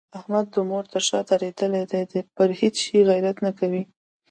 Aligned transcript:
احمد 0.19 0.47
مور 0.69 0.83
تر 0.93 1.01
شا 1.07 1.19
رودلې 1.41 1.83
ده؛ 1.91 2.19
پر 2.35 2.49
هيڅ 2.59 2.75
شي 2.85 2.97
غيرت 3.09 3.37
نه 3.45 3.51
کوي. 3.59 3.83